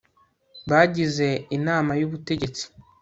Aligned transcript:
bagize 0.69 1.27
inama 1.57 1.91
y 1.99 2.05
ubutegetsi 2.07 2.63